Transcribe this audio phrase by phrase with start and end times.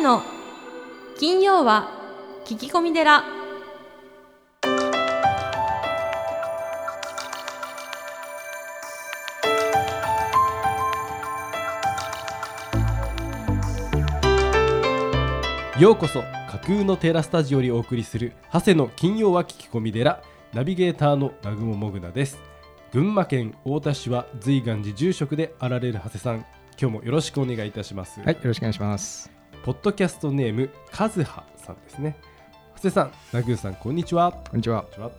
[0.00, 0.22] 瀬の
[1.18, 1.90] 金曜は
[2.46, 3.22] 聞き込み寺。
[15.78, 20.22] ようこそ架空のテラスタジオにお送りする長谷の金曜は聞き込み寺
[20.54, 22.38] ナビゲーターの南雲もぐなです。
[22.92, 26.46] 群馬県太田市は随願寺住職であられる長谷さん
[26.80, 28.20] 今日もよろしくお願いいたします。
[28.20, 29.39] はい、よろしくお願いします。
[29.64, 32.16] ポッドキャストネームカズハさんですね。
[32.76, 34.32] 長谷さん南宮さんこんにちは。
[34.32, 34.86] こんにちは。
[34.98, 35.10] 長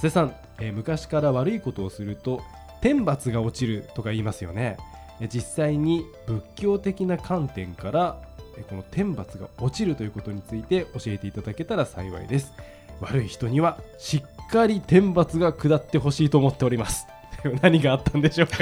[0.00, 2.40] 谷さん、えー昔から悪いことをすると
[2.80, 4.78] 天罰が落ちるとか言いますよね。
[5.20, 8.16] えー実際に仏教的な観点から
[8.56, 12.52] えーこの天罰が落ちるということについて教えていただけたら幸いです。
[13.00, 17.06] 悪い人にはしっかり天罰が下ってほしいと思っております
[17.62, 18.56] 何があったんでしょうか。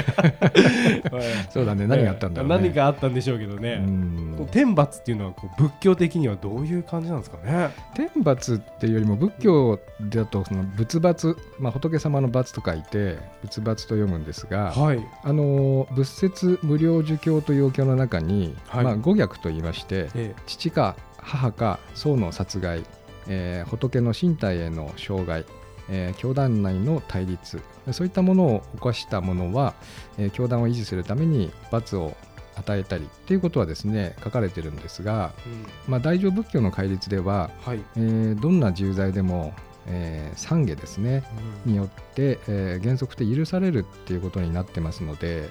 [1.49, 2.55] そうだね、何があったんだろうね。
[2.57, 4.47] 何があったんでしょうけどうね、ん。
[4.51, 7.69] 天罰っていうのはこう仏教的にはどういう感じなんですかね。
[7.93, 14.99] 天罰っていうよりも仏教だとその仏罰、まあ、仏様の罰と書いて仏罰と読むんですが、はい。
[15.23, 18.83] あの仏説無料儒教というお経の中に、はい。
[18.83, 20.33] まあ、五逆と言いましてえ。
[20.45, 22.83] 父か母か僧の殺害、
[23.27, 25.45] えー仏の身体への障害
[25.89, 27.61] えー教団内の対立。
[27.91, 29.75] そういったものを起こしたものは、
[30.17, 32.15] えー教団を維持するために罰を
[32.57, 35.65] 与えたりっていうことはですね書かれてるんですが、うん。
[35.87, 39.53] まあ、大乗仏教の戒律では、はい、えーどんな重罪でも、
[39.87, 41.23] えー懺悔ですね
[41.65, 45.49] によって、えー原則で許されるっていうことになってますので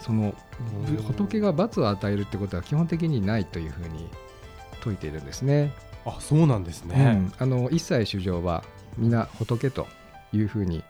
[0.00, 0.34] その
[1.06, 4.08] 仏が罰を与えるってことは基本的にないというふうに
[4.76, 5.74] 説いているんですね。
[6.06, 7.32] あそうなんですね、うん。
[7.38, 8.64] あの一切衆生は
[8.98, 9.86] 皆仏と
[10.32, 10.82] いうふうに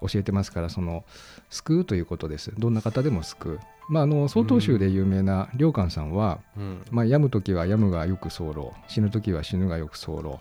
[0.00, 1.04] 教えてますからその
[1.50, 2.52] 救うということです。
[2.58, 6.84] どんな方でも救う、まあ、あの曹洞宗で有名な良寛さんは、うん。
[6.90, 10.40] まあ、病む時は病むがよく候死ぬ時は死ぬがよく候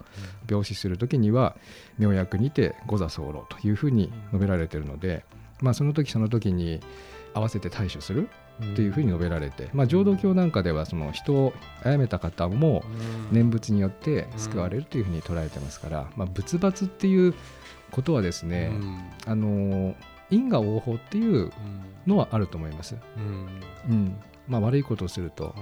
[0.50, 1.56] 病死する時には
[1.98, 5.24] 妙薬にて五座候というふうに述べられているので、
[5.62, 6.80] まあ、その時その時に
[7.34, 8.30] 合わせて対処する
[8.76, 11.54] というふうに述べられて、まあ、浄土教なんかではその人を
[11.84, 12.84] 殺めた方も
[13.32, 13.36] うん。
[13.36, 17.34] 念仏によって救われるというふうに捉えてますから、まあ、仏罰っていう
[17.92, 19.00] ことはですね、うん。
[19.26, 19.96] あの
[20.30, 21.52] 因果応報っていう
[22.06, 22.96] のはあると思います。
[23.18, 23.48] うん。
[23.90, 24.16] うん。
[24.48, 25.54] まあ、悪いことをすると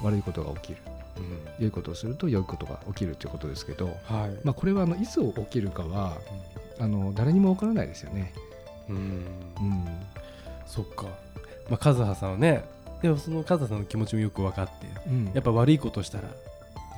[0.00, 0.06] うん。
[0.06, 0.78] 悪いことが起きる。
[1.16, 1.64] うん。
[1.64, 6.18] 良いことをすると良いことが起きるということですけど、はい、まあ、これはあのいつ起きるかは
[6.78, 8.32] あの誰にもわからないですよね。
[8.88, 8.96] うん。
[8.96, 9.84] うん。
[10.66, 11.06] そっか、
[11.68, 12.64] まあ、カズハさんはね
[13.02, 14.72] でもそのカズハさんの気持ちもよく分かって
[15.08, 15.30] うん。
[15.34, 16.24] やっぱ悪いことしたら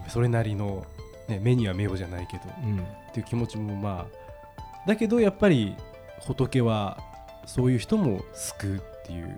[0.09, 0.85] それなりの、
[1.29, 2.79] ね、目には目をじゃないけどうん。
[2.79, 2.83] っ
[3.13, 5.75] ていう気持ちもまあだけどやっぱり
[6.21, 6.99] 仏は
[7.47, 9.37] そういう人も救うっていう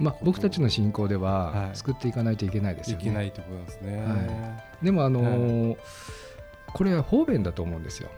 [0.00, 1.76] まあ、僕たちの信仰では、はい。
[1.76, 3.04] 救っていかないといけないですいよね。
[3.04, 5.76] けないってことなんですね、はでも、あのー
[6.72, 8.08] これは方便だと思うんですよ。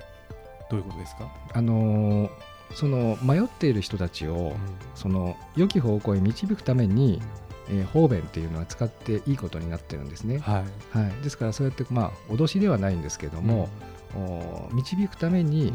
[0.71, 2.31] どういうことですか、あのー
[2.75, 4.55] その迷っている人たちを、
[4.95, 7.21] その良き方向へ導くために、
[7.69, 10.39] えー方便っていうのは使っていいことになってるんですね。
[10.39, 10.99] はい。
[10.99, 13.69] はい、ですからそうやってまあ脅しではないんですけども、
[14.15, 15.73] お導くために、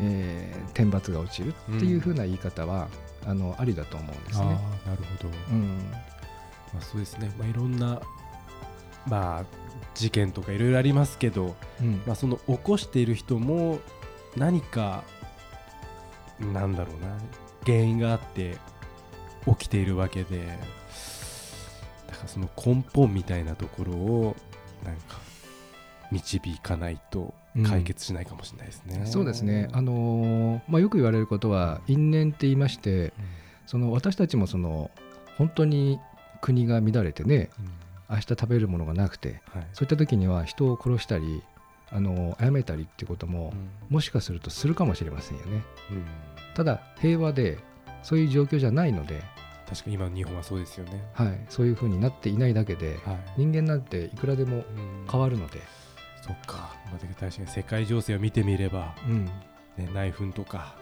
[0.00, 2.88] えー天罰が落ちるっていうふうな言い方は、
[3.26, 4.46] あのありだと思うんですね。
[4.46, 4.58] なる
[5.18, 5.90] ほど、うん。
[6.72, 8.00] まあ、そうですね、まあ、いろんな、
[9.06, 9.44] まあ、
[9.94, 12.02] 事件とかいろいろありますけど、うん。
[12.06, 13.78] まあ、その起こしている人も
[14.36, 15.04] 何か
[16.40, 17.16] なんだろうな。
[17.64, 18.56] 原因があって
[19.46, 20.46] 起きているわけで
[22.06, 24.36] だからその根本みたいなところを
[24.84, 25.18] なんか
[26.10, 27.34] 導かないと
[27.66, 29.02] 解決しないかもしれないですね。
[29.06, 33.12] そうですね、あのーまあ、よく言われることは因縁って言いまして
[33.66, 34.90] その私たちもその
[35.36, 35.98] 本当に
[36.40, 37.68] 国が乱れてねうん。
[38.10, 39.66] 明日食べるものがなくてはい。
[39.74, 41.42] そういった時には人を殺したり
[41.90, 43.52] あの殺めたりっていうことも
[43.88, 45.62] もしかするとするかもしれませんよね。
[45.90, 46.04] うん。
[46.54, 47.58] ただ平和で
[48.02, 49.22] そういう状況じゃないので、
[49.68, 51.02] 確かに今の日本はそうですよね。
[51.14, 53.18] はい、そういうふうになっていないだけではい。
[53.38, 54.64] 人間なんていくらでもうん。
[55.10, 55.60] 変わるので、
[56.22, 59.32] そっか、まあ、確かに世界情勢を見てみれば、うん、ね、
[59.94, 60.74] 内紛とか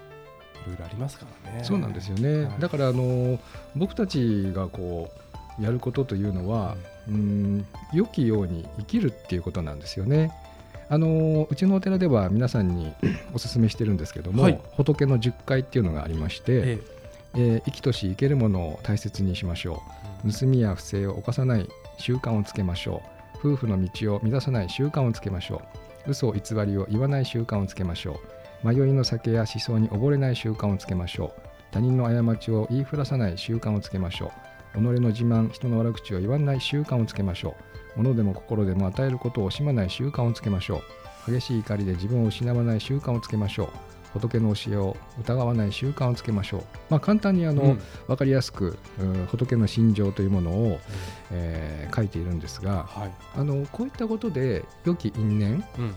[0.64, 1.64] いろいろありますからね。
[1.64, 2.58] そうなんですよね、はい。
[2.58, 3.38] だからあの
[3.76, 5.10] 僕たちがこ
[5.58, 6.76] うやることというのは、
[7.08, 10.32] うん、良きように生きるっていうことなんですよね。
[10.88, 12.92] あのうちのお寺では皆さんに
[13.34, 14.60] お勧めしてるんですけども、はい。
[14.76, 16.78] 仏の10回っていうのがありまして、え
[17.34, 17.60] え。
[17.60, 19.82] ー生きとし生けるものを大切にしましょ
[20.24, 20.32] う。
[20.32, 21.68] 盗みや不正を犯さない
[21.98, 23.02] 習慣をつけましょ
[23.34, 23.52] う。
[23.52, 25.62] 夫婦の道を乱さない習慣をつけましょ
[26.06, 26.10] う。
[26.10, 28.20] 嘘偽りを言わない習慣をつけましょ
[28.64, 28.66] う。
[28.66, 31.46] 迷いの酒や思想に溺れない習慣をつけましょう。
[31.76, 34.45] 他人の過ちを言いふらさない習慣をつけましょう
[34.80, 37.56] 己の自慢人の悪口を言わない習慣をつけましょ
[37.96, 37.98] う。
[37.98, 40.82] 物でも心でも与えることを惜しまない習慣をつけましょ
[41.28, 41.32] う。
[41.32, 43.68] 激しい怒りで自分を失わない習慣をつけましょう。
[44.18, 47.82] 仏の教えを疑わない習慣をつけましょう、まあ、簡単にあの、うん。
[48.06, 50.80] 分かりやすくうん仏の心情というものを、
[51.30, 53.10] えー書いているんですがはい。
[53.36, 55.94] あのこういったことで良き因縁、うん。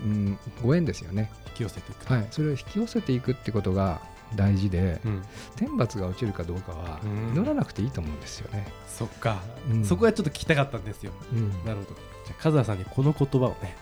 [0.00, 4.00] うん、ご縁ですよね、引き寄せていくはい、それを引き寄せていくってことが
[4.34, 5.22] 大事でうん。
[5.56, 7.36] 天罰が落ちるかどうかはうん。
[7.36, 8.66] 祈らなくていいと思うんですよね。
[8.86, 9.42] そっか。
[9.70, 9.84] うん。
[9.84, 11.12] そこがちょっと聞きたかったんですよ。
[11.32, 11.50] うん。
[11.64, 12.00] なるほど。
[12.26, 13.76] じゃあ風さんにこの言葉をね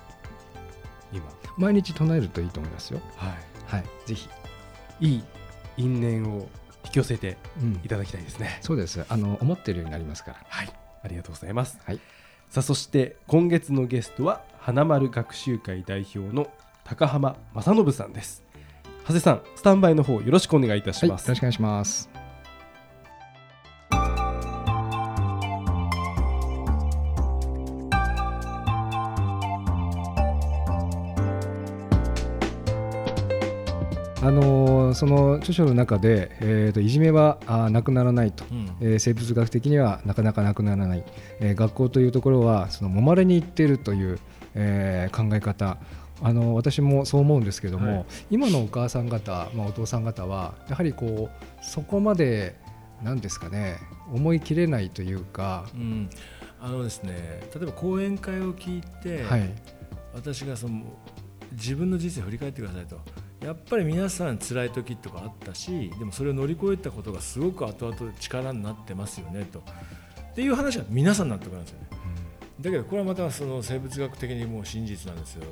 [1.12, 1.24] 今。
[1.56, 3.00] 毎日唱えるといいと思いますよ。
[3.16, 3.34] は
[3.66, 4.28] はい、ぜひ、
[5.00, 5.24] いいい
[5.78, 6.48] 因縁を
[6.84, 7.80] 引き寄せてうん。
[7.84, 8.58] いただきたいですね。
[8.60, 9.04] そうです。
[9.08, 10.38] あの思ってるようになりますから。
[10.48, 10.72] はい。
[11.02, 11.78] ありがとうございます。
[11.84, 12.00] はい、
[12.50, 16.48] さあそして今月のゲストは花丸学習会代表の
[16.84, 18.42] 高浜正信さんです
[19.06, 22.10] 長谷さんスタンバイの方よろしくお願いいたしはい、よます、ろしくお願いします。
[34.22, 38.76] あのーその著書の中で、えーといじめはあーなくならないと、うん。
[38.80, 41.04] えー生物学的にはなかなかなくならない、
[41.38, 44.18] えー学校というところはその揉まれに行っているという、
[44.56, 45.78] えー考え方
[46.22, 48.04] あの私もそう思うんですけども、はい。
[48.30, 52.56] 今のお母さん方、まあ、お父さん方はやはりこうそこまで
[53.02, 53.76] なんですかね
[54.12, 56.10] 思い切れないというか、うん。
[56.60, 59.50] あのですね例えば講演会を聞いて、はい。
[60.14, 60.82] 私がその
[61.52, 62.98] 自分の人生を振り返ってくださいと。
[63.44, 69.58] やっぱり皆さん辛い時とかあったしでもそれを乗り越えたことがすごく後々力になってますよねと。
[69.58, 71.86] っていう話は皆さん納得なんですよね。
[72.60, 75.44] だけどこれはまたその生物学的にもう真実なんですよ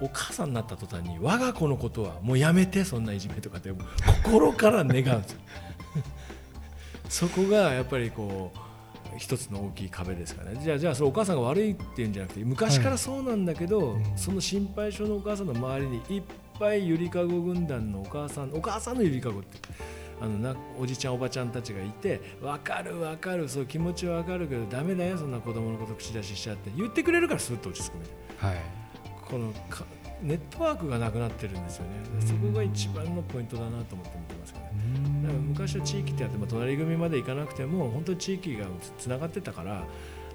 [0.00, 3.70] お母さんになった途端に我が子のことはもうやめてそんないじめとかって
[4.24, 5.40] 心から願うんですよ。
[7.08, 8.58] そこがやっぱりこう
[9.18, 10.60] 一つの大きい壁ですからね。
[10.62, 14.04] じゃあじゃあそれお母さんが悪いっていうんじゃなくて昔からそうなんだけど、うん。
[14.16, 16.22] その心配性のお母さんの周りにいっ
[16.58, 19.58] ぱいゆりかご軍団のお母さんお母さんのゆりかごって
[20.20, 28.58] あのなおじちゃんおばちゃんたちがいて分かる分かるそう気持ちは分かるけどダメだよそんな子供のこと口出ししちゃって言ってくれるからスッと落ち着くみたいな。
[28.58, 28.83] はい
[29.34, 29.84] このか
[30.22, 31.90] ネットワークがなくなってるんですよね、
[32.20, 32.26] うん。
[32.26, 34.72] そこが一番のポイントだなと思って見てますけどね。
[35.22, 38.66] だから昔は地域ってやっても隣組まで行かなくても本当に地域が
[38.96, 39.84] つながってたから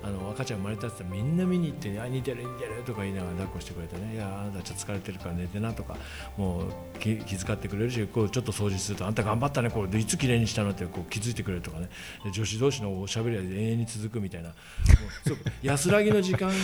[0.01, 5.97] あの赤ちゃん生まれたってみんな見に行って「あ似てる似てる」とか言いながら抱っこしてくれてね「いやあなたちょっと疲れてるから寝てな」とか
[6.37, 11.89] もう気遣ってくれるしこうちょっと掃除すると「あんた頑張ったねこういつきれいにしたの?」ってこう気づいてくれるとかね
[12.31, 16.55] 女子同士のおしゃべりは永遠に続くみたいなもうすごく安らぎの時間が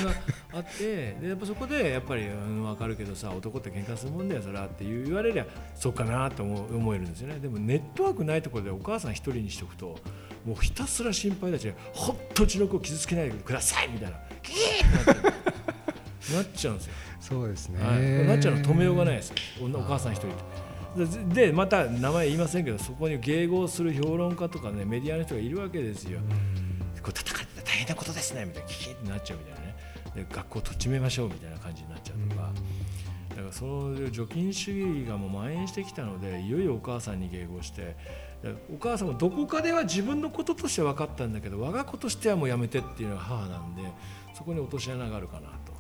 [0.54, 5.46] あってでやっぱそこでやっぱり、うん、分かるけどさ男って喧嘩するもんだよそれはって言われりゃ
[5.76, 10.00] そうかなと思思えるんですよねでもネットワークないところでお母さん一人にしておくと
[10.46, 14.18] もうひたすら心配だしほっとうちの子を傷つけないでくださいみたいな。
[14.44, 19.30] キーってなってなっちゃうんですよ、そうですね、はい、なっちゃうの止めようがないです。
[19.30, 20.22] よおお母さん一
[20.98, 26.20] 人でまた名前言いませんけどそこに迎合する評論家とかねメディアの人がいるわけですよ、
[27.02, 28.70] これ戦って大変なことですねみたいな。
[28.70, 29.76] キーってなっちゃうみたいなね。
[30.16, 32.52] で学校とっちめましょうみたいな感じになっちゃうとか、
[33.36, 37.96] だからその除菌主義がもう蔓延してきたのでいよいよお母さんに迎合して
[38.74, 43.82] お母さんもどこかでは自分のこととして分かったんだけど我が子としてはもうやめてっていうのが母なんで
[44.34, 45.75] そこに落とし穴があるかなと。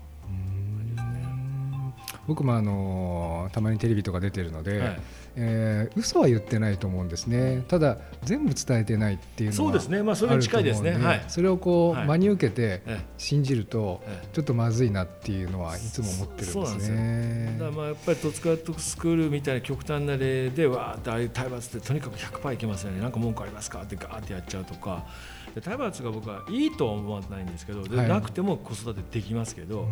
[2.28, 5.00] 僕もあのたまにテレビとか出てるので、はい。
[5.38, 7.64] えー嘘は言ってないと思うんですね。
[7.68, 10.02] ただ全部伝えてないっていうのはそうですね。
[10.02, 10.92] まあそれに近いですね。
[10.94, 11.26] はい。
[11.28, 12.08] それをこう、はい。
[12.08, 14.28] 真に受けてえ信じるとええ。
[14.34, 17.56] ちょっとまずいなっていうのはいつも思ってるんですね。
[17.60, 23.02] だからまあやっぱり戸塚トスクールみたいな極端な例でわーってああいう体罰ってとにかく100%いけますよね。
[23.02, 25.06] なんか文句ありますかってガーってやっちゃうとか。
[25.54, 28.10] で体罰が僕はいいとは思わないんですけどで、はい。
[28.10, 29.88] なくても子育てできますけど、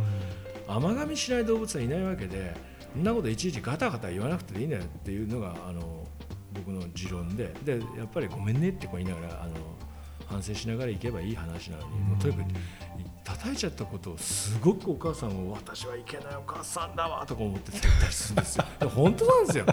[0.75, 2.55] 甘噛みしない動物はいないわけで
[2.93, 6.07] そんなこといちいちガタガタ言わなくていいんだよっていうのがあの
[6.53, 9.55] 僕の持論ででやっぱりごめんねってこう言いながらあの
[10.27, 12.49] 反省しながらいけばいい話なのに、もうとにかく
[13.23, 17.77] 叩いちゃったことをすごくお母さんを私はいけないお母さんだわとか思ってた
[18.07, 18.65] りするんですよ。
[18.79, 19.65] で 本当なんですよ。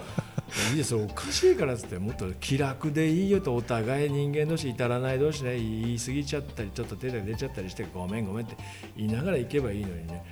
[0.71, 8.57] いいですそれおかしいからっつってもっと気楽でいいよとお互い人間同士至らない同士で言い過ぎちゃったりちょっと手が出ちゃったりしてごめんごめんって
[8.97, 10.25] 言いながら行けばいいのにね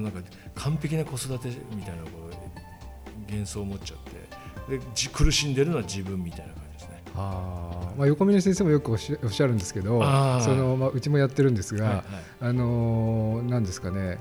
[0.00, 0.20] なんか
[0.54, 7.02] 完璧な子育てみたいなこう幻想を持っちゃってでじ苦しんでるのは自分みたいな感じですね。
[7.14, 7.98] あー。
[7.98, 10.00] まあ、横峯先生もよくおっしゃるんですけど
[10.40, 12.04] その、まあ、うちもやってるんですが、はいはい。
[12.40, 14.18] あのーなんですかね。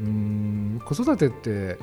[0.00, 1.78] うーん子育てって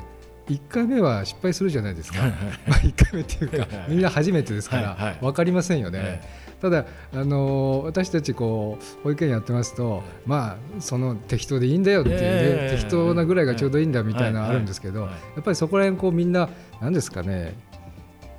[0.47, 2.39] 1回目は失敗するじゃないですか、はいはい。
[2.67, 3.89] まあ、1回目っていうかはいはい。
[3.89, 4.97] みんな初めてですかはいはい。
[4.97, 5.99] ら分かりませんよね。
[6.03, 12.77] えただ、あの私たちこう保育園やってますと、まあその適当でいいんだよっていうね、ええ。
[12.77, 15.19] 適当なぐらいがちょうどいいんだみたいなのあるんですけど、はいはい。
[15.35, 16.49] やっぱりそこら辺こうみんな
[16.81, 17.55] 何ですかね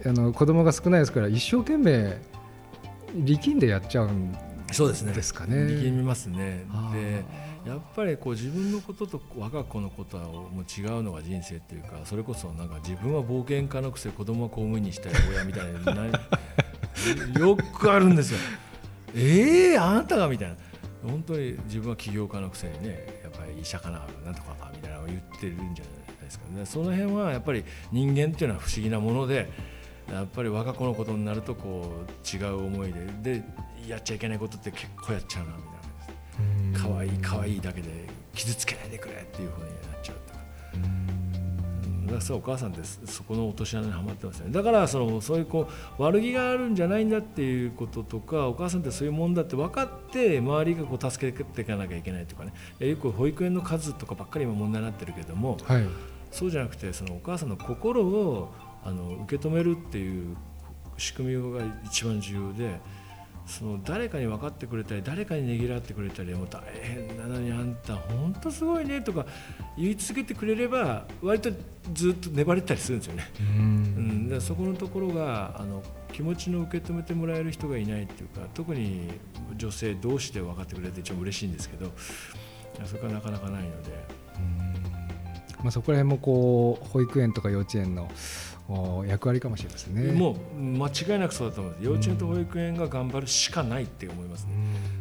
[0.04, 2.16] あの子供が少ないですから一生懸命
[3.14, 4.36] 力んでやっちゃうん
[4.72, 5.12] そうですね。
[5.12, 5.68] ですかね。
[5.68, 6.64] 力みますね。
[6.92, 7.24] で
[7.66, 16.06] やっぱりこう自分のことと我が子のことはもう違うのが人生っていうかそれこそなんか自分は冒険家のくせ子供は公務員にしたい親みたいなな
[17.40, 18.38] よくあるんですよ。
[19.14, 20.56] ええー、あなたがみたいな
[21.02, 25.90] 本当に自分は起業家のくせにねやっぱり医者かななんとかかみたいなのを言ってるんじゃな
[26.22, 29.50] いですかねその辺はやっぱり人間っていうのは不思議なもので
[30.12, 32.92] やっぱり我が子のことになるとこう違う思い
[33.22, 33.44] でで
[33.88, 35.75] やっちゃいけないことって結構やっちゃうなみたいな。
[36.74, 37.88] 可愛い可愛いだけで
[38.34, 40.40] 傷つけないでくれっていうふうになっちゃうとか。
[40.74, 42.06] うん。
[42.06, 44.52] だからそうお母さんってそこの落とし穴にはまってますよね。
[44.52, 45.68] だからそのそういうこ
[45.98, 52.52] う悪気があるんじゃないんだっていうこととかお母さんってそういうもんだって分かって周りがこう助けていかなきゃいけないとかね。
[52.78, 55.86] よく保育園の数とかばっかり今問題になってるけどもはい。
[56.30, 58.52] そうじゃなくてそのお母さんの心を
[58.84, 60.36] あの受け止めるっていう
[60.98, 62.80] 仕組みが一番重要で
[63.46, 69.24] その誰かに分かってくれたり誰かにねぎらってくれたりもう大変なのにあんた本当すごいねとか
[69.78, 71.50] 言い続けてくれれば割と
[71.94, 73.30] ずっと粘れたりするんですよね。
[73.38, 79.12] うん、だそこのところがあの気持ちの受け止めてもらえる人がいないっていうか特に
[79.56, 81.92] 女性同士で分かってくれて一番嬉しいんですけど
[82.84, 84.26] それがなかなかないので。
[85.62, 88.08] まあ、そこら辺もこう保育園とか幼稚園のお
[89.06, 90.12] 役割かもしれませんね。
[90.12, 94.52] もう間違いなくそうだと思います幼稚園と保育園が頑張るしかないって思いますね、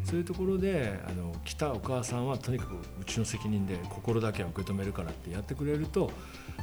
[0.04, 6.12] そういうところであの来たお母さんはとにかくうちの責任で心だけは受け止めるからってやってくれると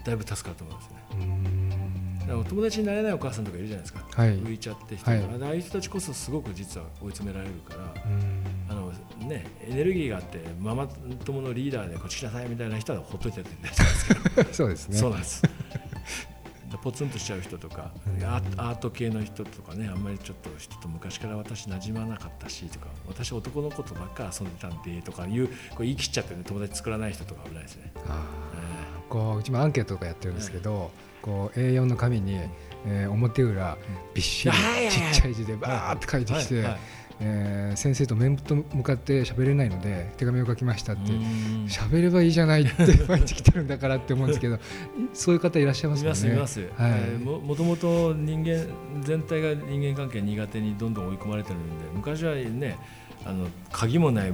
[0.04, 2.02] だいぶ助かると思いますね。
[2.21, 4.30] だからお友達になれないお母さんとかいるじゃないですか、はい。
[4.38, 5.25] 浮いちゃって人が、はい。
[5.42, 8.44] ああいう人たちこそすごく実は追い詰められるから、うん。
[8.68, 8.92] あの
[9.26, 10.87] ね、エネルギーがあってママ
[11.25, 14.97] 友のリーダーでこっち来なさいみたいな人はほっといてやってるじゃないですか そうですね。
[14.97, 15.42] そうなんです。
[16.83, 17.93] でポツンとしちゃう人とか、
[18.57, 27.93] アート系の人とかねあんまりちょっと人と昔から私馴染まなかったしとか私男の子とばっかり遊んでたんでとかいうこう言い切っちゃってね友達作らない人とか危ないですね。
[28.09, 29.09] あー。
[29.09, 32.35] こううちもアンケートとかやってるんですけど、こう A4 の紙に、
[32.87, 33.77] えー表裏
[34.15, 34.91] びっしりはいはいはい。
[34.91, 36.79] ちっちゃい字でバーって書いてきて、はいはい
[37.25, 41.19] えー先生と面と向かって喋れないので手紙を書きましたってうん。
[41.67, 42.73] 喋ればいいじゃないって
[43.09, 44.59] 毎日来てるんだからって思うんですけど
[45.14, 46.11] そういう方いらっしゃいますいよね。
[46.11, 46.93] ますいます、はい。
[46.93, 48.67] えーももともと人間
[49.02, 52.76] 全体が人間関係苦手にどんどん追い込まれてるんで昔はね
[53.25, 54.33] あの鍵もない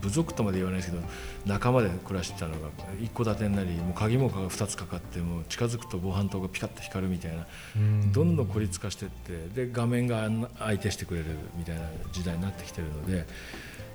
[0.00, 1.02] 部族とまで言わないですけど
[1.46, 2.68] 仲間で暮らしてたのが
[3.00, 7.46] 一戸建てになりもう鍵も2つかかってもう近づくと防犯灯がピカッと光るみたいな
[7.76, 8.12] うん。
[8.12, 11.82] どんどん孤立化していってで画面が相手してくれるみたいな
[12.12, 13.26] 時代になってきてるので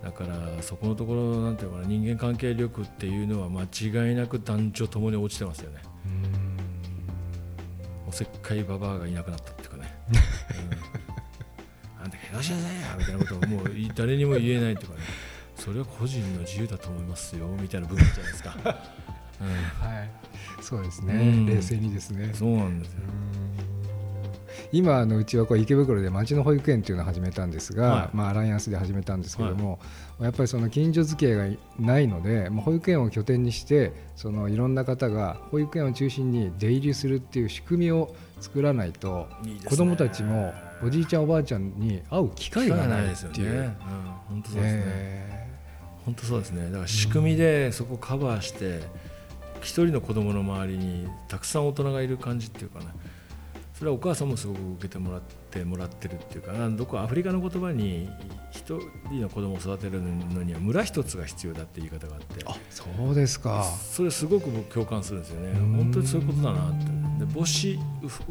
[0.04, 5.82] だからそこのところなんていうのかな人間関係力っていうのは間違いなく男女ともに落ちてますよね。
[8.08, 9.98] おせっかいババアがいなくなったっていうかね、
[12.36, 12.50] うん、あんた怪我し。
[12.52, 15.00] なさいよみたいなことをもう誰にも言えないとかね。
[15.56, 19.88] それは個人の自由だと思いますよみたいな部分じゃないですか、うん。
[19.90, 20.10] はい、
[20.62, 21.46] そうですね、うん。
[21.46, 22.32] 冷静にですね。
[22.34, 23.00] そうなんですよ。
[24.72, 28.10] 今あのうちはこう池袋で町の保育園っていうのを始めたんですが、はい。
[28.14, 29.80] まあ、アライアンスで始めたんですけども、
[30.20, 39.70] やっぱりその近所付き合いがないので、まあ、保育園を拠点にしてそのいろんな方が保育園を中心に出入りするっていう仕組みを作らないといいですね。
[39.70, 40.54] 子どもたちも
[40.86, 43.60] おじいちゃんおばあちゃんに会う機会がないっていう。
[43.60, 43.76] うん、
[44.30, 45.48] 本当そうですね、え
[46.06, 46.66] 本当そうですね。
[46.66, 48.82] だから仕組みでそこをカバーして
[49.62, 52.86] 一人の子供の周りにたくさん大人がいる感じっていうかね
[53.78, 58.10] それはお母さんもすごく受けてもらってもらってるっていうかなどこアフリカの言葉に
[58.52, 58.80] 一
[59.10, 62.46] 人の子供を育てるのには村一つが必要だって言い方があって。
[62.46, 63.64] ーそうですか。
[63.64, 65.60] それすごく僕共感するんですよね。
[65.60, 65.74] ん。
[65.74, 66.86] 本当にそういうことだなって。
[66.86, 67.78] で母子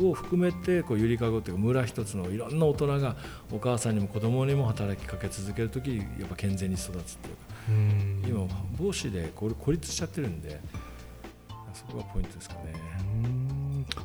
[0.02, 3.16] を含めてこうゆりかごっていうか村一つのいろんな大人が
[3.52, 7.42] お母さんにも子供にも働きかけ続ける時やっぱ健全に育つっていうか。
[7.68, 8.24] うん。
[8.26, 8.48] 今
[8.78, 10.58] 母子で孤立しちゃってるんで
[11.74, 12.93] そこがポイントですかね。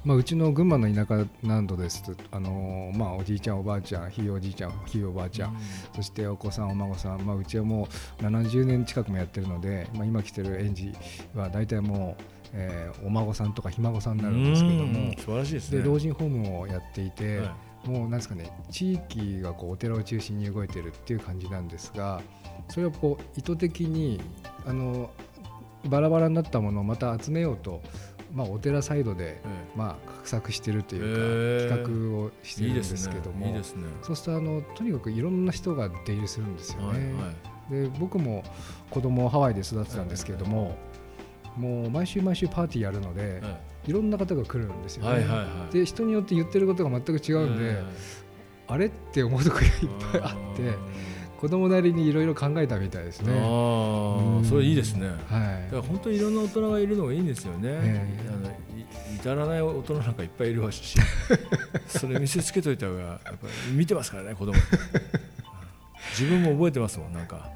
[0.03, 2.03] うんまあ、うちの群馬の田舎などです。
[2.03, 5.57] と、あのーまあ、おじいちゃんおばあちゃんひいおじいちゃんひいおばあちゃん、
[5.95, 7.87] そしてお子さんお孫さん、まあ、うちはも
[8.19, 10.93] う70年近くもやってるので、まあ、今来てる園児
[11.33, 14.83] は大体もう、えーお孫さんとかひ孫さんになるんですけども。
[14.83, 15.79] うん素晴らしいですね。
[15.79, 17.49] で老人ホームをやっていて、はい。
[17.85, 22.21] もうなんですかね地域がこうお寺を中心に動いてるっていう感じなんですが
[22.67, 24.19] それをこう意図的に
[24.65, 25.11] あの
[25.85, 27.81] バラバラになったものをまた集めようと
[28.31, 31.69] まあ、お寺サイドで、えまあ、画策してるといへうー。
[31.69, 33.55] か企画をしてるんですけども。
[34.03, 37.13] そうするとあのとにかくいろんな人が出入りするんですよはいね。
[37.13, 37.31] は
[37.71, 37.83] い。
[37.83, 38.43] で僕も
[38.89, 40.75] 子供をハワイで育てたんですけれども、
[41.57, 43.49] もう毎週毎週パーティーやるので、は
[43.87, 43.91] い。
[43.91, 45.25] ろんな方が来るんですよね。
[45.71, 47.83] で人によって言ってることが全く違うんで、え
[48.67, 48.85] あれ？
[48.87, 50.63] って思うところがいっぱいあって
[51.39, 53.31] 子供なりにいろいろ考えたみたいですね。
[53.31, 54.41] あうん。
[54.41, 55.07] あそれいいですね。
[55.07, 58.29] はだから本当にいろんな大人がいるのがいいんですよね、ええ。
[58.29, 58.53] あのい
[59.15, 60.97] 至らない大人なんかいっぱいいるわし。
[61.87, 63.31] それ見せつけといた方がやっぱ
[63.69, 64.53] り見てますからね子供
[66.11, 67.49] 自分も覚えてますもんなんか。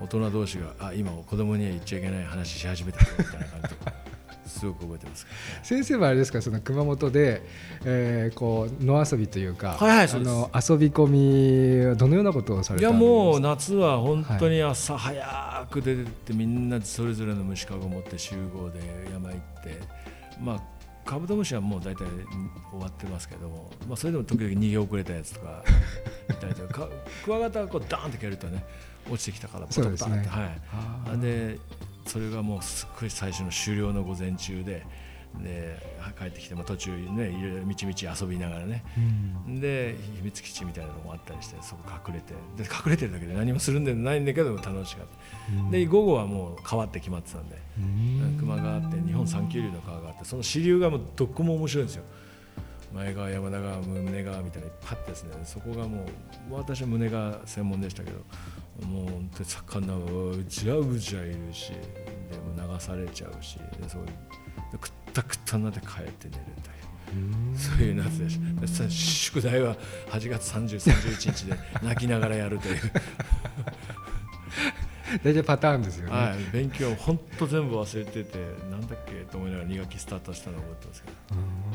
[0.00, 4.05] 大人同士があ今子供には言っちゃいけない話し始めたぞみたいな感じで
[4.48, 5.26] すごく覚えてます
[5.62, 7.42] 先生はあれですかその熊本で、
[7.84, 11.06] えーこう野遊びというか、はいはいあの遊び込
[11.80, 13.04] みはどのようなことをされたんですか？
[13.06, 18.80] やもう夏は本当に朝早く出てってみんなそれぞれの虫かご持って集合で
[19.12, 19.80] 山行って
[20.40, 20.62] まあ
[21.04, 25.62] カブトムシはもう大体終わってますけども、まあ、それでも時々逃げ遅れたやつとか
[26.30, 26.88] いたりとかか
[27.24, 28.64] クワガタがこうダーンって蹴るとね
[29.08, 30.26] 落ちてきたからポトッとそうですね。
[30.28, 31.18] はい。
[31.20, 31.58] で
[32.06, 34.86] それがもうすっごい最初の終了の午前中で
[35.42, 35.78] で
[36.18, 38.84] 帰ってきても途中ねいろいろみちみち遊びながらね。
[39.46, 39.60] うん。
[39.60, 42.32] で秘密基地みたいなのもあったりしてそこ隠れて。
[42.56, 45.06] で隠れてるだけで何もするんでもないんだけど楽しかっ
[45.66, 45.70] た。
[45.70, 47.58] で午後はもう川って決まってたんで。
[47.78, 48.38] うん。
[48.40, 52.04] 球磨川って日本三急流の川があってその支流がもうどこも面白いんですよ。
[52.94, 55.30] 前川山田川胸川みたいないっぱいあってですね。
[55.44, 56.06] そこがも
[56.50, 58.20] う私は胸川専門でしたけど
[58.84, 64.06] もう本当に魚はうじゃうじゃいるしでも流されちゃうしでそういう
[64.72, 67.56] でくったくったになって帰って寝るという。
[67.56, 68.82] そういう夏でした。
[68.84, 69.76] で宿題は
[70.10, 72.80] 8月30、31日で泣きながらやるという、
[75.22, 78.38] 大体パターンですよね、はい、勉強本当全部忘れてて
[78.70, 81.40] なんだっけと思いながら2学期スタートしたのを覚えてますけど。
[81.40, 81.65] うん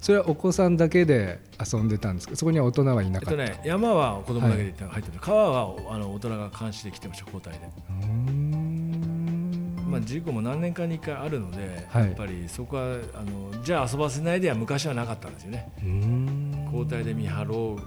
[0.00, 2.36] それはお子さんだけで遊んでたんですか？
[2.36, 9.86] そこには大人はいなかった、えっとね山は子供だけで行って入ってる、川はあの大人が監視で来てました交代で、うん。
[9.86, 12.04] まあ、事故も何年かに1回あるので、はい。
[12.06, 15.72] やっぱりそこはあのじゃあ遊ばせないでは昔はなかったんですよね。
[15.82, 16.64] うん。
[16.66, 17.82] 交代で見張ろう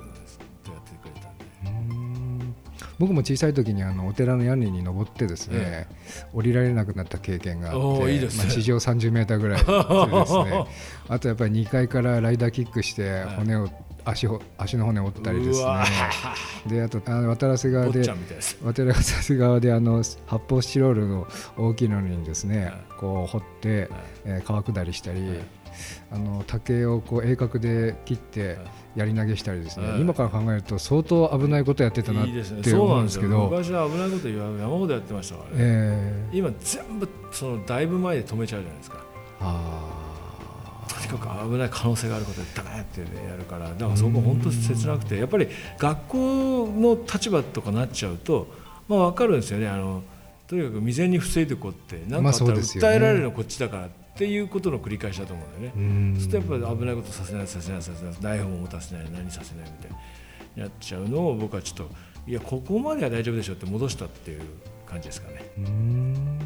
[3.00, 5.88] 僕も小さい時にあのお寺の屋根に登ってですね、え
[6.34, 8.28] 降りられなくなった経験があっていいね。
[8.38, 10.66] まあ、地上30メーターぐらいそれですね。
[11.08, 13.36] あとやっぱり2階からライダーキックしてはい。
[13.38, 13.70] 骨を、
[14.06, 15.72] 足を足の骨折ったりですね。
[16.68, 18.02] であとあの渡良瀬川坊で
[18.64, 22.74] 渡良瀬川であの発泡スチロールの大きいのにですね、はい。
[22.98, 23.90] こう掘って、はい。
[24.26, 25.38] えー川下りしたり、はい
[26.12, 28.58] あの竹をこう鋭角で切って
[28.96, 30.02] やり投げしたりですね、はい。
[30.02, 33.50] 今から考えると相当危ないことやってたなって思うんですけど。
[33.50, 38.98] ですけど昔は危ないこと山ほどやってましたからね、えー今全部そのだいぶ前で止めちゃうじゃないですか。
[39.42, 40.10] あ
[40.90, 48.48] とにかく危ない可能性があることでダメって、ね、やるからだからそこ本当切なくてやっぱり学校の立場とかなっちゃうと、
[48.88, 49.68] まあ、分かるんですよね。
[49.68, 50.04] あの
[50.48, 55.74] とにかく未然に防いでいこうって何かあったら訴えられるのはこっちだからっていうことの繰り返しだと思うんだよね。
[55.76, 56.14] うん。
[56.16, 59.92] そうするとやっぱり危ないことさせないさせないさせないナイフも持たせない何させないみたい
[60.56, 61.90] にやっちゃうのを僕はちょっと
[62.28, 64.42] いやここまでは大丈夫でしょって戻したっていう
[64.86, 65.52] 感じですかね。
[65.58, 66.40] うん。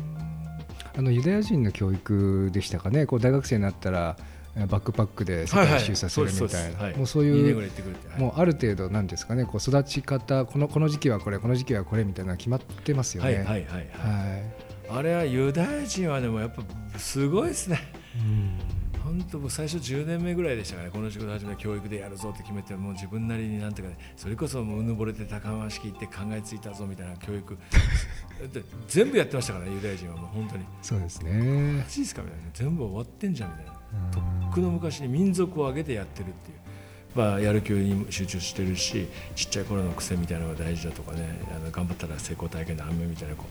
[0.95, 3.05] あのユダヤ人の教育でしたかね。
[3.05, 4.17] こう大学生になったら
[4.55, 6.97] えーバックパックで世界一周させるみたいな。
[6.97, 7.65] もうそう2いうは
[8.17, 8.19] い。
[8.19, 9.45] もうある程度なんですかね。
[9.45, 13.29] こう育ち方このこの時期はこれこの時期はこれみたいなのが決まってますよね。
[13.29, 16.63] はいはいはいはい、はいあれはユダヤ人はでもやっぱ
[16.99, 17.79] すごいですね。
[18.15, 27.57] うん本当僕最初10年目ぐらいでしたから、ね、この仕事始め教育でやるぞって決めてもう自分なりになんていうか、ね、それこそもううぬぼれて高浜式行って考えついたぞみたいな教育
[28.53, 31.85] で全部やってましたからねユダヤ人はもう本当にそうですマね。
[31.89, 33.73] ジですかみたいな全部終わってんじゃんみたいな
[34.09, 36.62] とうんっくの昔に民族を挙げてやってるっていう。
[37.15, 43.45] まあ、やる気に集中してるしちっちゃい頃の癖みたいなのが大事だとかねあの頑張ったら成功体験の反面みたいなこ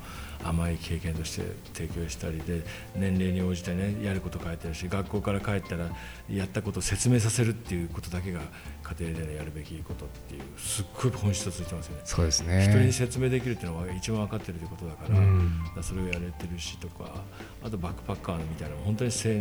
[0.44, 2.62] う甘い経験として提供したりで
[2.96, 5.86] 年齢に応じてねやること変えてるし学校から帰ったら
[6.28, 8.40] やったことを説明させるっていうことだけが
[8.82, 12.02] 家庭で、ね、やるべきことっていうすっごい本質をついてますよね。
[12.04, 12.92] そうです人にね。
[12.92, 17.22] 説明できるっていうのは一番分かってるということだから,、うんそれをやれてるしとか
[17.64, 19.40] あとバックパッカーのみたいな本当に正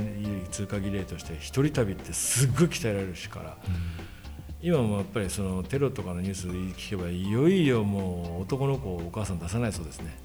[0.52, 3.58] 通過儀礼として一人旅ってすっごい鍛えられるしから。
[4.62, 10.15] 今もやっぱりそのテロとかのニュース聞けばいよいよもう男の子をお母さん出さないそうですね。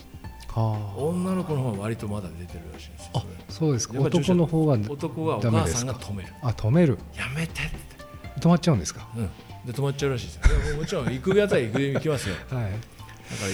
[0.48, 3.18] は女の子の方は割とまだ出てるらしいですよあ。
[3.18, 3.98] あそうですか。
[4.00, 6.28] 男の方は男はお母さんが止める。
[6.42, 9.08] あ止めるやめてって、止まっちゃうんですか。
[9.16, 9.26] うん、
[9.66, 10.42] で止まっちゃうらしいですよ。
[10.72, 12.36] もうもちろん行くやつは行く行きますよ。
[12.50, 12.72] はい。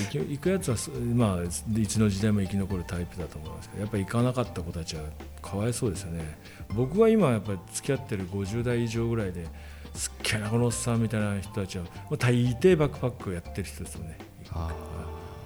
[0.04, 1.42] 行き行くやつはすまあ
[1.80, 5.02] いつの時代も生き残るタイプだと思いますけどやっぱり行かなかった子たちは
[5.40, 6.38] かわいそうですよね。
[6.74, 9.46] 僕は今やっぱり付き合ってる50代以上ぐらいで
[9.94, 14.18] すっげえなこのおっさんみたいな人たちはもう大抵バックパックをやってる人ですよね。
[14.50, 14.70] あ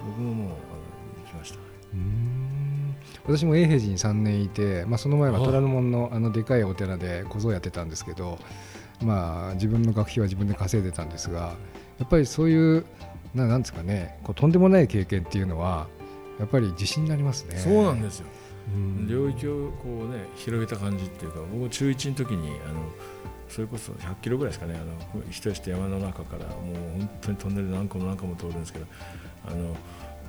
[0.05, 0.55] 僕ももうあの
[1.25, 1.57] 行きました。
[1.57, 2.95] うーん。
[3.25, 8.39] 私も永平寺に3年いて、まあ、その前はあ虎ノ門のあのでかいお寺で小僧やってたんですけど、
[9.01, 11.55] まあ、自分の学費は自分で稼いでたんですが
[11.99, 12.85] やっぱりそういう
[13.35, 15.87] ななんですかねこうとんでもない経験っていうのは
[16.39, 17.57] やっぱり自信になりますね。
[17.57, 18.27] そうなんですよ。
[18.73, 19.07] うん。
[19.07, 22.81] 領域をこうね広げた感じっていうか僕中1の時にあの
[23.49, 24.75] それこそ100キロぐらいですかね。
[24.79, 28.85] あの人して山の中からもう本当にトンネル何個も何個も通るんですけど
[29.47, 29.75] あの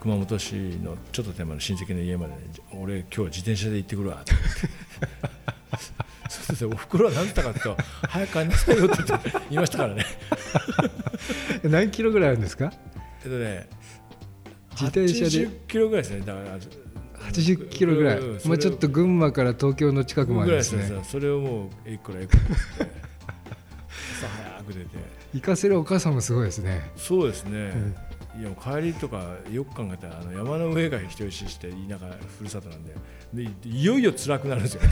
[0.00, 2.38] 熊本市のちょっと手前の親戚の家まで、ね、
[2.80, 4.20] 俺今日は自転車で行ってくるわ。
[4.20, 4.32] っ て
[6.30, 7.76] そうそうおふくろは何て言ったかと
[8.08, 10.04] 早く帰りなさいよって言って言いましたからね。
[11.64, 12.72] 何キロぐらいあるんですか？
[13.24, 13.66] えっとね
[14.72, 15.48] 自転車で。
[15.48, 16.20] 80キロぐらいですね。
[16.20, 16.58] だから
[17.32, 21.00] 80キロぐらい、まあ、ちょっと群馬から東京の近くまでですすね。
[21.04, 22.52] それをもうえいくらえいくらって
[24.18, 24.88] 朝早く出て。
[25.34, 26.90] 行かせるお母さんもすごいですね。
[26.96, 27.72] そうですね、
[28.40, 32.06] いや帰りとかよく考えたらあの山の上が人吉して田舎
[32.38, 32.94] ふるさとなんで。
[33.34, 34.80] でいよいよ辛くなるんですよ。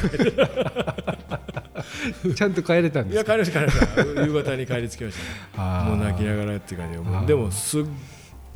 [2.35, 3.35] ちゃんと帰れたんいですか？
[3.35, 5.16] や帰りました帰りました夕方に帰り着きまし
[5.57, 7.85] た、ね、もう泣きながらっていう感じでもすっ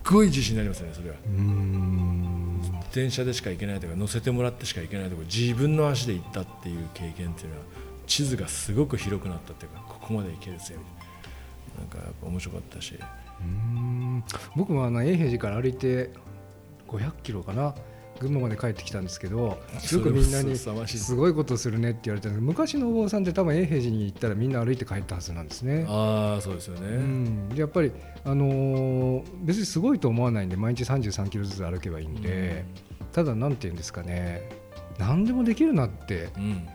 [0.04, 1.16] ごい自信になりますねそれは。
[1.26, 2.19] うーん
[2.90, 7.64] 転車でしか行けないとか乗せてもらってしか行けないとか自分の足で行ったっていう経験っていうのは
[8.06, 11.00] 地図がすごく広くなったっていうかここまで行けるぜみたいな。
[11.80, 12.98] なんかやっぱ面白かったし。
[13.40, 14.24] うん。
[14.56, 16.10] 僕もあの永平寺から歩いて
[16.88, 17.74] 500キロかな。
[18.20, 19.58] 群馬まで帰ってきたんですけどよ
[20.00, 25.86] くみんなにすごいことするねって言われたんですけど昔のお坊さんって多分永平寺に行ったらみんな歩いて帰ったはずなんですね。
[25.88, 27.92] ああそうですよね、うん、でやっぱり、
[28.24, 32.64] あのー別にすごいと思わないんで毎日33キロずつ歩けばいいんで、
[33.12, 34.50] ただなんて言うんですかね
[34.98, 36.68] 何でもできるなってうん、うん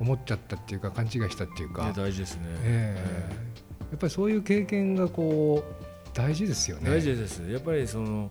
[0.00, 3.90] 思っちゃったっていうか勘違いしたっていうか、大事ですね、ええ。
[3.90, 6.88] やっぱりそういう経験がこう大事ですよね。
[6.88, 7.40] 大事です。
[7.50, 8.30] やっぱりその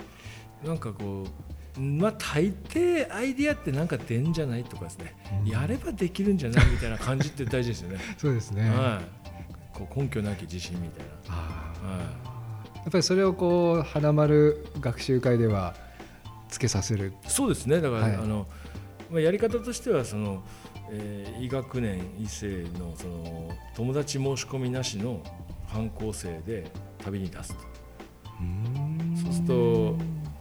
[0.65, 5.47] なんかこうまあ大抵アイディアってなんか出んじゃないとかですね、うん。
[5.47, 7.99] やればできるんじゃないみたいな感じって大事ですよね。
[8.17, 8.69] そうですね。
[8.69, 9.77] はい。
[9.77, 12.01] こう根拠なき自信みたいあな、はい。
[12.01, 15.73] あやっぱりそれをこう花丸学習会では
[16.49, 17.13] つけさせる。
[17.27, 17.79] そうですね。
[17.81, 18.15] だから、はい。
[18.15, 18.47] あの
[19.09, 20.43] まあ、やり方としてはその、
[20.91, 25.21] えー医学年異性のその友達申し込みなしの
[25.67, 26.69] 反抗生で
[27.03, 27.59] 旅に出すと。
[29.21, 29.97] そうすると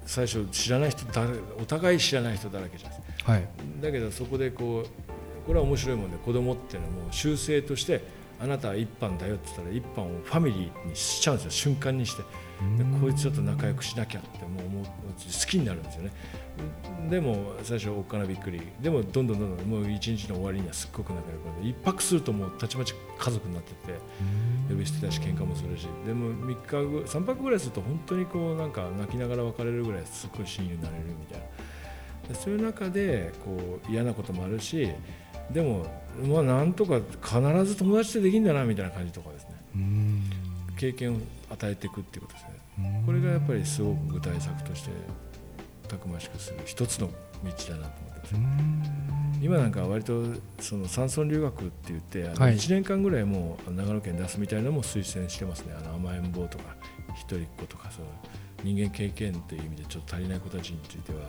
[0.09, 1.23] 最初知らない人だ
[1.61, 3.49] お互い知らない人だらけじゃないですかはい。
[3.83, 8.01] だけどそこでこうこれは面白いもんで子供っていうのはもう習性として
[8.41, 11.51] あなたは一班だよって言ったら一班をファミリーにしちゃうんですよ。
[11.51, 12.23] 瞬間にして。
[12.77, 14.91] でこいつちょっと仲良くしなきゃってもう思う好
[15.49, 16.13] きになるんですよね。
[17.09, 18.61] でも最初おっかなびっくり。
[18.81, 23.93] でもどんどんどんどんもう一日の終わりにはすっごく仲良くなって一泊するともうたちまち家族になってって
[24.69, 25.87] 呼び捨てだし喧嘩もするし。
[26.05, 31.45] でも3日ぐ3泊ぐらいすると本当にこうなんか泣きながら別れるぐらいすっごい親友になれるみたいな。
[32.29, 34.91] でそういう中でこう嫌なこともあるし
[35.51, 35.87] でも
[36.27, 39.55] まあなんとか必ず友達ってできるんだなみたいな感じとかですね。
[39.77, 40.23] うん。
[40.77, 41.19] 経験を
[41.51, 42.45] 与えていくっていうことです
[42.79, 43.03] ね。
[43.07, 44.91] これがやっぱりすごく具体策として
[45.89, 48.35] たくましくする一つの道だなと思ってます。
[49.41, 50.25] 今なんか割と
[50.61, 52.55] その山村留学って言ってはい。
[52.55, 55.75] 1年間ぐらいもう長野県に出すみたいなのも推薦してますね。
[55.79, 56.77] あの甘えん坊とか
[57.15, 58.05] 一人っ子とかそう
[58.65, 61.21] 人間経験という意味でちょっと足りない子たちについては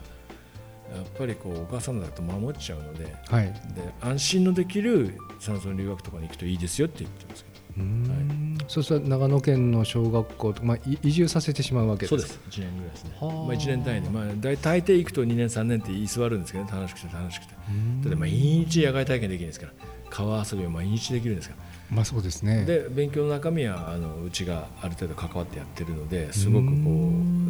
[0.96, 3.46] やっぱりこうお母さんだと守っちゃうのではい。
[3.46, 3.54] で
[4.02, 7.60] 安心のできる山村留学とかに行くといいですよって言ってますけど。
[7.78, 8.58] うん。
[8.68, 12.10] そうすると長野県の小学校と、まあ、い移住させてしまうわけです。
[12.10, 12.40] そうです。
[12.50, 13.34] 1年ぐらいですね、はあ。
[13.34, 17.54] まあ、1年単位で、まあ、大大抵行くと2年3年って居座るんですけど、ね、楽しくて楽しくて。
[17.70, 18.10] うん。
[18.10, 19.74] だ毎日野外体験できるんですから。
[20.10, 22.66] 川遊びを毎日できるんですからまあそうですね。
[22.66, 26.72] で勉強の中身はあのうちがある程度関わってやってるのですごくこ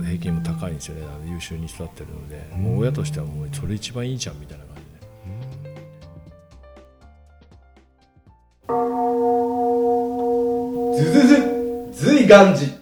[0.01, 1.05] う平均も高いんですよね。
[1.05, 4.89] あの優秀に育ってるのでもう親としてはもうそれ一番いいじゃんみたいな感じで。
[11.03, 12.79] ズズズ随願寺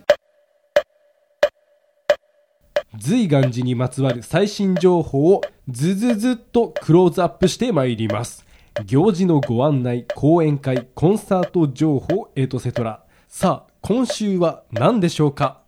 [3.00, 8.47] 随願寺にまつわる最新情報をズズズっとクローズアップしてまいります
[8.86, 13.04] 行事のご案内講演会コンサート情報エトセトラ。
[13.28, 15.62] さあ今週は何でしょうか？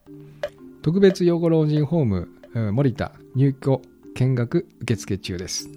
[0.82, 3.82] 特別養護老人ホームうん森田入居
[4.16, 5.70] 見学受付中です。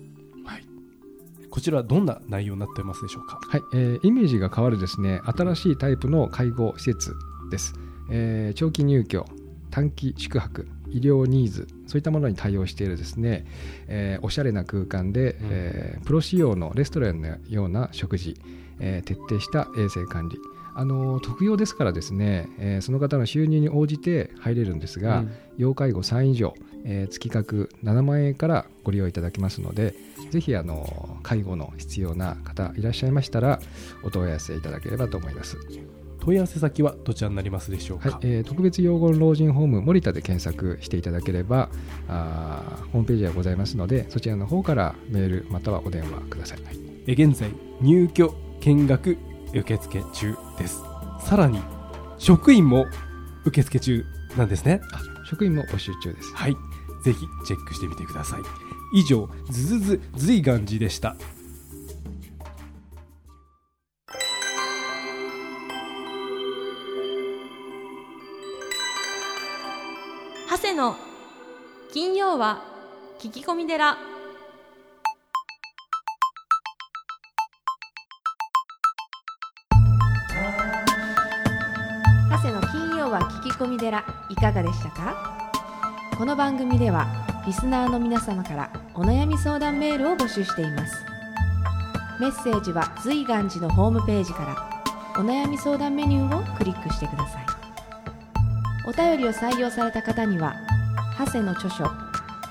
[1.51, 3.39] こちらはどんな内容になってますでしょうか？
[3.47, 7.13] はい、えーイメージが変わるですね新しいタイプの介護施設
[7.51, 7.75] です、
[8.11, 9.27] えー長期入居
[9.71, 13.45] 短期宿泊医療ニーズそういったものに対応しているですね、
[13.89, 15.49] えーおしゃれな空間で、うん。
[15.51, 18.37] えープロ仕様のレストランのような食事、
[18.81, 20.37] えー徹底した衛生管理。
[20.75, 25.31] あの特養ですからですね、えーその方の収入に応じて入れるんですが、うん。
[25.59, 29.95] 要介護3以上、えー月額7万円からご利用いただけますので
[30.31, 33.61] ぜひあの介護の必要な方いらっしゃいましたら
[34.03, 35.57] お問い合わせいただければと思います。
[36.23, 41.69] 問い合わせ先はどちらになりますでしょうか、はいえー特別養護老人ホーム森田で検索していただければ
[42.09, 46.59] あーホームページがございますのでそちらの方からメールまたはお電話ください。
[47.09, 49.19] え現在入居見学
[49.53, 50.81] 受付中です。
[51.25, 51.61] さらに
[52.19, 52.87] 職員も
[53.45, 54.05] 受付中
[54.37, 54.81] なんですね。
[54.93, 56.33] あ職員も募集中です。
[56.35, 56.57] はい。
[57.05, 58.41] ぜひチェックしてみてください。
[58.95, 61.17] 以上ズズズズイガンジでした
[72.33, 72.63] 金曜は
[73.21, 73.95] 聞き込み寺。
[82.31, 84.03] 長谷の金曜は聞き込み寺。
[84.31, 85.51] いかがでしたか？
[86.17, 87.07] この番組では
[87.45, 91.05] リスナーの皆様からお悩み相談メールを募集しています。
[92.19, 97.47] メッセージは随願寺のホームページからお悩み相談メニューをクリックしてください。
[98.89, 100.55] お便りを採用された方には
[101.19, 101.85] 長谷の著書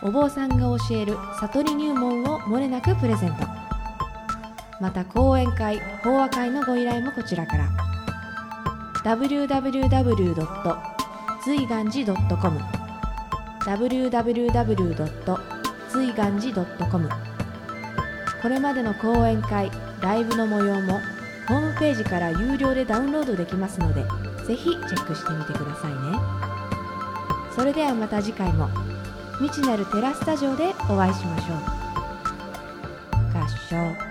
[0.03, 3.45] お坊さんが教える悟り入門をもれなくプレゼント
[4.79, 7.69] また講演会法話会のご依頼もこちらから
[9.03, 10.47] www.
[11.43, 12.59] 随願寺 .com
[13.59, 15.39] www.
[15.89, 17.09] 随願寺 .com
[18.41, 19.69] これまでの講演会
[20.01, 20.99] ライブの模様も
[21.47, 24.03] ホームページから有料でダウンロードできますので
[24.47, 25.97] ぜひチェックしてみてくださいね
[27.55, 28.67] それではまた次回も
[29.41, 31.57] 未知なるテラスタジオでお会いしましょう。
[33.35, 34.10] 合唱。